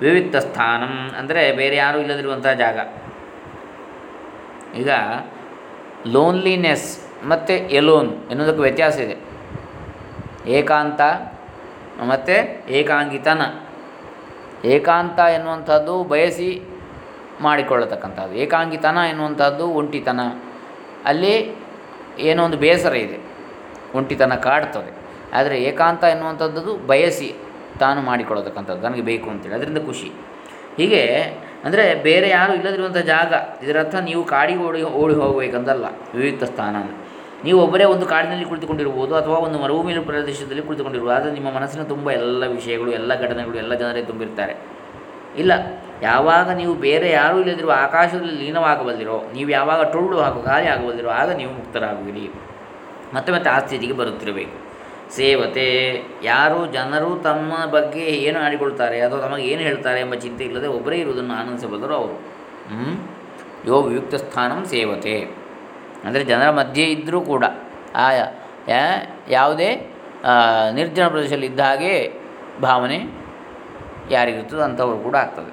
ವಿವಿಕ್ತ 0.00 0.36
ಸ್ಥಾನಂ 0.36 1.10
ಅಂದರೆ 1.18 1.52
ಬೇರೆ 1.52 1.76
ಯಾರೂ 1.76 1.98
ಇಲ್ಲದಿರುವಂಥ 1.98 2.46
ಜಾಗ. 2.46 2.78
ಈಗ 4.76 4.90
ಲೋನ್ಲಿನೆಸ್ 6.06 7.04
ಮತ್ತು 7.26 7.52
ಎಲೋನ್ 7.52 8.30
ಎನ್ನುವುದಕ್ಕೆ 8.30 8.62
ವ್ಯತ್ಯಾಸ 8.62 8.98
ಇದೆ. 8.98 9.16
ಏಕಾಂತ 10.50 11.00
ಮತ್ತು 12.08 12.68
ಏಕಾಂಗಿತನ. 12.68 13.42
ಏಕಾಂತ 14.64 15.18
ಎನ್ನುವಂಥದ್ದು 15.18 16.04
ಬಯಸಿ 16.04 16.62
ಮಾಡಿಕೊಳ್ಳತಕ್ಕಂಥದ್ದು. 17.40 18.34
ಏಕಾಂಗಿತನ 18.34 18.98
ಎನ್ನುವಂಥದ್ದು 19.08 19.68
ಒಂಟಿತನ. 19.68 20.20
ಅಲ್ಲಿ 21.04 21.56
ಏನೋ 22.18 22.44
ಒಂದು 22.44 22.56
ಬೇಸರ 22.56 22.94
ಇದೆ. 22.94 23.18
ಒಂಟಿತನ 23.94 24.34
ಕಾಡ್ತದೆ. 24.34 25.03
ಆದರೆ 25.38 25.56
ಏಕಾಂತ 25.70 26.04
ಎನ್ನುವಂಥದ್ದು 26.14 26.74
ಬಯಸಿ 26.90 27.30
ತಾನು 27.82 28.00
ಮಾಡಿಕೊಳ್ಳತಕ್ಕಂಥದ್ದು 28.08 28.82
ನನಗೆ 28.88 29.04
ಬೇಕು 29.10 29.26
ಅಂತೇಳಿ, 29.32 29.56
ಅದರಿಂದ 29.58 29.80
ಖುಷಿ. 29.88 30.10
ಹೀಗೆ 30.78 31.02
ಅಂದರೆ 31.66 31.84
ಬೇರೆ 32.06 32.28
ಯಾರು 32.36 32.52
ಇಲ್ಲದಿರುವಂಥ 32.58 33.00
ಜಾಗ 33.12 33.32
ಇದರರ್ಥ 33.64 33.96
ನೀವು 34.08 34.22
ಕಾಡಿಗೆ 34.32 34.62
ಓಡಿ 34.68 34.80
ಓಡಿ 35.02 35.14
ಹೋಗಬೇಕಂತಲ್ಲ 35.20 35.86
ವಿವಿಧ 36.16 36.44
ಸ್ಥಾನ 36.52 36.76
ನೀವು 37.46 37.58
ಒಬ್ಬರೇ 37.64 37.86
ಒಂದು 37.94 38.06
ಕಾಡಿನಲ್ಲಿ 38.10 38.46
ಕುಳಿತುಕೊಂಡಿರ್ಬೋದು 38.50 39.12
ಅಥವಾ 39.20 39.38
ಒಂದು 39.46 39.58
ಮರುಭೂಮಿ 39.62 39.94
ಪ್ರದೇಶದಲ್ಲಿ 40.10 40.62
ಕುಳಿತುಕೊಂಡಿರ್ಬೋದು, 40.66 41.14
ಆದರೆ 41.16 41.32
ನಿಮ್ಮ 41.38 41.48
ಮನಸ್ಸಿನ 41.56 41.82
ತುಂಬ 41.92 42.06
ಎಲ್ಲ 42.20 42.44
ವಿಷಯಗಳು, 42.54 42.90
ಎಲ್ಲ 42.98 43.12
ಘಟನೆಗಳು, 43.24 43.56
ಎಲ್ಲ 43.62 43.72
ಜನರೇ 43.82 44.02
ತುಂಬಿರ್ತಾರೆ. 44.10 44.54
ಇಲ್ಲ, 45.42 45.52
ಯಾವಾಗ 46.08 46.48
ನೀವು 46.60 46.74
ಬೇರೆ 46.86 47.08
ಯಾರೂ 47.20 47.36
ಇಲ್ಲದಿರುವ 47.42 47.72
ಆಕಾಶದಲ್ಲಿ 47.86 48.36
ಲೀನವಾಗಬಲ್ಲಿರೋ, 48.44 49.18
ನೀವು 49.36 49.50
ಯಾವಾಗ 49.58 49.80
ಟೊಳ್ಳು 49.94 50.16
ಹಾಗೂ 50.24 50.40
ಖಾಲಿ 50.48 50.68
ಆಗಬಲ್ಲಿರೋ 50.74 51.10
ಆಗ 51.20 51.30
ನೀವು 51.40 51.52
ಮುಕ್ತರಾಗುವಿರಿ. 51.58 52.24
ಮತ್ತೆ 53.16 53.32
ಮತ್ತೆ 53.36 53.50
ಆ 53.54 53.58
ಸ್ಥಿತಿಗೆ 53.64 53.96
ಬರುತ್ತಿರಬೇಕು. 54.00 54.56
ಸೇವತೆ. 55.10 55.68
ಯಾರು 56.22 56.58
ಜನರು 56.72 57.10
ತಮ್ಮ 57.22 57.52
ಬಗ್ಗೆ 57.72 58.04
ಏನು 58.26 58.38
ಆಡಿಕೊಳ್ತಾರೆ 58.40 58.98
ಅಥವಾ 59.00 59.20
ತಮಗೆ 59.20 59.44
ಏನು 59.52 59.62
ಹೇಳ್ತಾರೆ 59.62 60.00
ಎಂಬ 60.00 60.14
ಚಿಂತೆ 60.24 60.44
ಇಲ್ಲದೆ 60.44 60.68
ಒಬ್ಬರೇ 60.76 60.98
ಇರುವುದನ್ನು 60.98 61.34
ಆನಂದಿಸಬಲ್ಲರು 61.34 61.94
ಅವರು. 61.94 62.16
ಯೋ 63.68 63.76
ವಿಯುಕ್ತ 63.82 64.14
ಸ್ಥಾನಂ 64.22 64.60
ಸೇವತೆ. 64.64 65.16
ಅಂದರೆ 66.04 66.22
ಜನರ 66.24 66.48
ಮಧ್ಯೆ 66.50 66.86
ಇದ್ದರೂ 66.94 67.20
ಕೂಡ, 67.32 67.44
ಆ 67.96 68.06
ಯಾವುದೇ 69.30 69.70
ನಿರ್ಜನ 70.72 71.06
ಪ್ರದೇಶದಲ್ಲಿ 71.08 71.46
ಇದ್ದ 71.46 71.60
ಹಾಗೆ 71.60 71.94
ಭಾವನೆ 72.62 72.98
ಯಾರಿಗಿರ್ತದೆ 74.10 74.62
ಅಂಥವ್ರು 74.62 74.98
ಕೂಡ 74.98 75.16
ಆಗ್ತದೆ. 75.16 75.52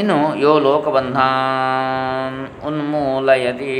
ಇನ್ನು 0.00 0.16
ಯೋ 0.36 0.52
ಲೋಕಬಂಧಾನ್ 0.66 2.40
ಉನ್ಮೂಲಯತಿ. 2.66 3.76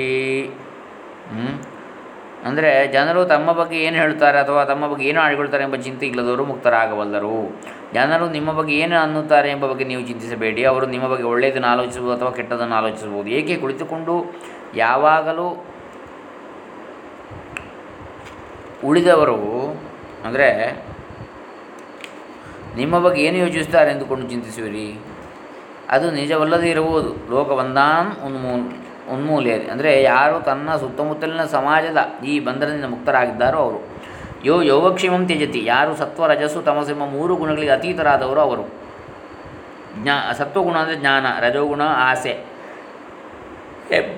ಅಂದರೆ 2.49 2.71
ಜನರು 2.95 3.21
ತಮ್ಮ 3.33 3.49
ಬಗ್ಗೆ 3.61 3.77
ಏನು 3.87 3.97
ಹೇಳ್ತಾರೆ 4.03 4.39
ಅಥವಾ 4.45 4.61
ತಮ್ಮ 4.71 4.85
ಬಗ್ಗೆ 4.91 5.05
ಏನು 5.11 5.19
ಆಡಿಕೊಳ್ತಾರೆ 5.23 5.63
ಎಂಬ 5.67 5.77
ಚಿಂತೆ 5.87 6.05
ಇಲ್ಲದವರು 6.11 6.43
ಮುಕ್ತರಾಗಬಲ್ಲರು. 6.51 7.39
ಜನರು 7.97 8.27
ನಿಮ್ಮ 8.37 8.51
ಬಗ್ಗೆ 8.59 8.75
ಏನು 8.83 8.97
ಅನ್ನುತ್ತಾರೆ 9.05 9.49
ಎಂಬ 9.55 9.65
ಬಗ್ಗೆ 9.71 9.85
ನೀವು 9.93 10.03
ಚಿಂತಿಸಬೇಡಿ. 10.11 10.63
ಅವರು 10.71 10.87
ನಿಮ್ಮ 10.95 11.07
ಬಗ್ಗೆ 11.13 11.27
ಒಳ್ಳೆಯದನ್ನು 11.33 11.69
ಆಲೋಚಿಸಬಹುದು 11.73 12.15
ಅಥವಾ 12.19 12.33
ಕೆಟ್ಟದನ್ನು 12.39 12.77
ಆಲೋಚಿಸಬಹುದು. 12.81 13.29
ಏಕೆ 13.39 13.57
ಕುಳಿತುಕೊಂಡು 13.63 14.17
ಯಾವಾಗಲೂ 14.85 15.49
ಉಳಿದವರು, 18.89 19.41
ಅಂದರೆ 20.27 20.49
ನಿಮ್ಮ 22.81 22.95
ಬಗ್ಗೆ 23.05 23.21
ಏನು 23.27 23.39
ಯೋಚಿಸುತ್ತಾರೆ 23.45 23.89
ಎಂದುಕೊಂಡು 23.95 24.25
ಚಿಂತಿಸುವಿರಿ. 24.33 24.89
ಅದು 25.95 26.07
ನಿಜವಲ್ಲದೇ 26.21 26.69
ಇರಬಹುದು. 26.75 27.11
ಲೋಕವಂದಾನ್ 27.35 28.11
ಉನ್ಮೂಲ್ 28.27 28.65
ಉನ್ಮೂಲ್ಯ 29.13 29.53
ಅಂದರೆ 29.53 30.03
ಯಾರು 30.03 30.41
ತನ್ನ 30.41 30.77
ಸುತ್ತಮುತ್ತಲಿನ 30.77 31.45
ಸಮಾಜದ 31.45 31.99
ಈ 32.25 32.41
ಬಂಧನದಿಂದ 32.41 32.85
ಮುಕ್ತರಾಗಿದ್ದಾರೋ 32.85 33.59
ಅವರು. 33.59 33.81
ಯೋ 34.45 34.63
ಯೋಗಕ್ಷೇಮಂ 34.63 35.27
ತ್ಯಜತಿ. 35.27 35.65
ಯಾರು 35.65 35.97
ಸತ್ವ, 35.97 36.27
ರಜಸ್ಸು 36.27 36.63
ತಮಸೆಂಬ 36.63 37.05
ಮೂರು 37.05 37.37
ಗುಣಗಳಿಗೆ 37.37 37.71
ಅತೀತರಾದವರು 37.71 38.41
ಅವರು. 38.41 38.65
ಜ್ಞಾ, 40.03 40.33
ಸತ್ವಗುಣ 40.33 40.77
ಅಂದರೆ 40.77 40.97
ಜ್ಞಾನ, 40.97 41.27
ರಜೋಗುಣ 41.41 41.83
ಆಸೆ, 41.87 42.33
ಹೆಬ್, 43.91 44.13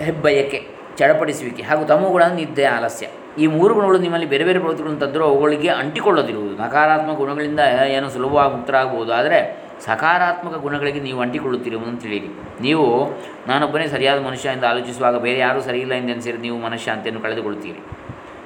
ಹೆಬ್ಬಯಕೆ, 0.00 0.66
ಚಡಪಡಿಸುವಿಕೆ 0.98 1.62
ಹಾಗೂ 1.62 1.84
ತಮೋಗುಣ 1.84 2.24
ನಿದ್ದೆ, 2.24 2.64
ಆಲಸ್ಯ. 2.64 3.06
ಈ 3.38 3.46
ಮೂರು 3.46 3.74
ಗುಣಗಳು 3.74 3.98
ನಿಮ್ಮಲ್ಲಿ 3.98 4.26
ಬೇರೆ 4.26 4.44
ಬೇರೆ 4.44 4.58
ಪ್ರವೃತ್ತಿಗಳನ್ನು 4.58 5.00
ತಂದರೂ 5.00 5.24
ಅವುಗಳಿಗೆ 5.24 5.68
ಅಂಟಿಕೊಳ್ಳದಿರುವುದು. 5.68 6.62
ನಕಾರಾತ್ಮಕ 6.62 7.16
ಗುಣಗಳಿಂದ 7.16 7.60
ಏನು 7.88 8.10
ಸುಲಭವಾಗಿ 8.10 8.54
ಮುಕ್ತರಾಗಬಹುದು. 8.54 9.14
ಆದರೆ 9.14 9.65
ಸಕಾರಾತ್ಮಕ 9.84 10.56
ಗುಣಗಳಿಗೆ 10.56 11.00
ನೀವು 11.00 11.20
ಅಂಟಿಕೊಳ್ಳುತ್ತಿರುವುದನ್ನು 11.20 12.00
ತಿಳಿಯಿರಿ 12.00 12.28
ನೀವು, 12.60 13.10
ನಾನೊಬ್ಬನೇ 13.46 13.86
ಸರಿಯಾದ 13.86 14.20
ಮನುಷ್ಯ 14.20 14.48
ಎಂದು 14.48 14.66
ಆಲೋಚಿಸುವಾಗ 14.66 15.18
ಬೇರೆ 15.18 15.38
ಯಾರೂ 15.38 15.60
ಸರಿಯಿಲ್ಲ 15.60 15.92
ಎಂದೆನಿಸಿದರೆ 15.92 16.38
ನೀವು 16.38 16.58
ಮನಃಶಾಂತಿಯನ್ನು 16.58 17.22
ಕಳೆದುಕೊಳ್ಳುತ್ತೀರಿ. 17.22 17.78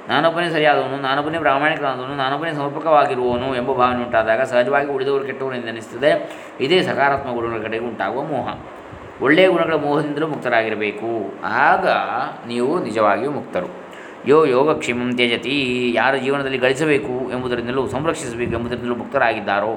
ನಾನೊಬ್ಬನೇ 0.09 0.49
ಸರಿಯಾದವನು, 0.49 1.01
ನಾನೊಬ್ಬನೇ 1.01 1.39
ಪ್ರಾಮಾಣಿಕನಾದವನು, 1.39 2.15
ನಾನೊಬ್ಬನೇ 2.15 2.53
ಸಮರ್ಪಕವಾಗಿರುವವನು 2.53 3.55
ಎಂಬ 3.55 3.71
ಭಾವನೆ 3.73 4.03
ಉಂಟಾದಾಗ 4.03 4.41
ಸಹಜವಾಗಿ 4.41 4.87
ಉಳಿದವರು 4.87 5.23
ಕೆಟ್ಟವರು 5.23 5.55
ಎಂದೆನಿಸುತ್ತದೆ 5.55 6.41
ಇದೇ 6.59 6.81
ಸಕಾರಾತ್ಮಕ 6.81 7.33
ಗುಣಗಳ 7.33 7.61
ಕಡೆಗೆ 7.61 7.85
ಉಂಟಾಗುವ 7.85 8.23
ಮೋಹ. 8.23 8.55
ಒಳ್ಳೆಯ 9.21 9.47
ಗುಣಗಳ 9.47 9.73
ಮೋಹದಿಂದಲೂ 9.73 10.27
ಮುಕ್ತರಾಗಿರಬೇಕು. 10.27 11.41
ಆಗ 11.43 11.87
ನೀವು 12.47 12.83
ನಿಜವಾಗಿಯೂ 12.83 13.31
ಮುಕ್ತರು. 13.31 13.80
ಯೋ 14.29 14.37
ಯೋಗಕ್ಷೇಮಂ 14.55 15.09
ತ್ಯಜತಿ, 15.19 15.55
ಯಾರ 15.99 16.13
ಜೀವನದಲ್ಲಿ 16.25 16.59
ಗಳಿಸಬೇಕು 16.65 17.13
ಎಂಬುದರಿಂದಲೂ 17.35 17.83
ಸಂರಕ್ಷಿಸಬೇಕು 17.93 18.53
ಎಂಬುದರಿಂದಲೂ 18.57 18.97
ಮುಕ್ತರಾಗಿದ್ದಾರೋ 19.01 19.71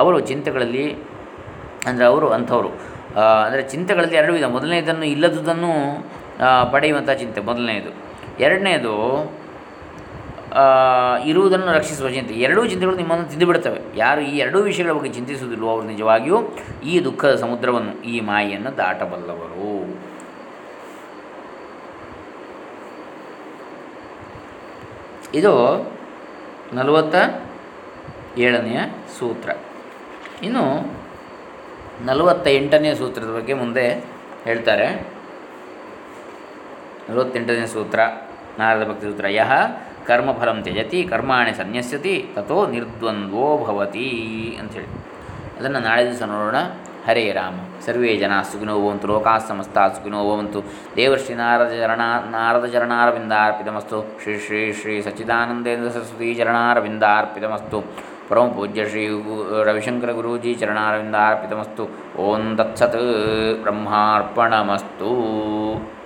ಅವರು 0.00 0.18
ಚಿಂತೆಗಳಲ್ಲಿ, 0.30 0.84
ಅಂದರೆ 1.88 2.06
ಅವರು 2.12 2.28
ಅಂಥವರು. 2.36 2.70
ಅಂದರೆ 3.46 3.62
ಚಿಂತೆಗಳಲ್ಲಿ 3.72 4.16
ಎರಡು 4.20 4.32
ವಿಧ. 4.36 4.46
ಮೊದಲನೇದನ್ನು 4.56 5.06
ಇಲ್ಲದುದನ್ನು 5.14 5.72
ಪಡೆಯುವಂಥ 6.72 7.10
ಚಿಂತೆ 7.22 7.40
ಮೊದಲನೆಯದು 7.50 7.92
ಎರಡನೇದು 8.46 8.94
ಇರುವುದನ್ನು 11.30 11.70
ರಕ್ಷಿಸುವ 11.76 12.08
ಚಿಂತೆ. 12.14 12.34
ಎರಡೂ 12.46 12.60
ಚಿಂತೆಗಳು 12.72 12.96
ನಿಮ್ಮನ್ನು 13.00 13.26
ತಿಂದುಬಿಡ್ತವೆ. 13.32 13.80
ಯಾರು 14.02 14.20
ಈ 14.30 14.34
ಎರಡೂ 14.44 14.58
ವಿಷಯಗಳ 14.68 14.92
ಬಗ್ಗೆ 14.98 15.10
ಚಿಂತಿಸುವುದಿಲ್ಲವೋ 15.16 15.70
ಅವರು 15.74 15.86
ನಿಜವಾಗಿಯೂ 15.92 16.38
ಈ 16.90 16.94
ದುಃಖದ 17.06 17.34
ಸಮುದ್ರವನ್ನು, 17.42 17.92
ಈ 18.12 18.14
ಮಾಯಿಯನ್ನು 18.30 18.70
ದಾಟಬಲ್ಲವರು. 18.82 19.57
ಇದು 25.38 25.54
ನಲವತ್ತ 26.72 27.14
ಏಳನೆಯ 28.38 28.80
ಸೂತ್ರ. 29.18 29.50
ಇನ್ನು 30.42 30.64
ನಲವತ್ತ 32.06 32.46
ಎಂಟನೆಯ 32.48 32.94
ಸೂತ್ರದ 32.94 33.30
ಬಗ್ಗೆ 33.34 33.54
ಮುಂದೆ 33.54 33.86
ಹೇಳ್ತಾರೆ. 34.44 34.88
ನಲವತ್ತೆಂಟನೇ 37.10 37.66
ಸೂತ್ರ, 37.66 38.00
ನಾರದ 38.58 38.88
ಭಕ್ತಿ 38.88 39.06
ಸೂತ್ರ, 39.06 39.26
ಯಹ 39.28 39.52
ಕರ್ಮಫಲಂ 40.06 40.62
ತ್ಯಜತಿ, 40.62 41.04
ಕರ್ಮಾಣಿ 41.04 41.52
ಸನ್ಯಸ್ಯತಿ, 41.54 42.14
ತಥೋ 42.34 42.66
ನಿರ್ದ್ವಂದ್ವೋ 42.66 43.46
ಭವತಿ 43.66 44.08
ಅಂಥೇಳಿ 44.60 44.90
ಅದನ್ನು 45.58 45.78
ನಾಳೆ 45.78 46.02
ದಿವಸ 46.06 46.22
ನೋಡೋಣ. 46.22 46.58
ಹರೇ 47.06 47.32
ರಾಮ. 47.32 47.54
ಸರ್ವೇ 47.80 48.16
ಜನ 48.16 48.40
ಸುಖಿನೋ 48.52 48.74
ಭವಂತು, 48.80 49.06
ಲೋಕಾ 49.06 49.38
ಸಮಸ್ತ 49.38 49.78
ಸುಖಿನೋ 49.78 50.24
ಭವಂತು. 50.24 50.64
ದೇವಶ್ರೀ 50.96 51.34
ನಾರದ 51.34 51.68
ಚರಣ, 51.68 52.00
ನಾರದ 52.30 52.66
ಚರಣಾರವಿಂದಾರ್ಪಿತಮಸ್ತು. 52.66 54.18
ಶ್ರೀ 54.22 54.38
ಶ್ರೀ 54.38 54.72
ಶ್ರೀ 54.72 55.02
ಸಚ್ಚಿದಾನಂದೇಂದ್ರ 55.02 55.90
ಸರಸ್ವತಿ 55.90 56.34
ಚರಣಾರವಿಂದಾರ್ಪಿತಮಸ್ತು. 56.34 58.08
ಪರಮ 58.28 58.46
ಪೂಜ್ಯ 58.46 58.88
ಶ್ರೀ 58.88 59.08
ರವಿಶಂಕರ 59.64 60.12
ಗುರೂಜಿ 60.12 60.54
ಚರಣಾರವಿಂದಾರ್ಪಿತಮಸ್ತು. 60.54 61.84
ಓಂ 62.18 62.58
ದತ್ಸತ್ 62.58 62.96
ಬ್ರಹ್ಮಾರ್ಪಣಮಸ್ತು. 63.62 65.08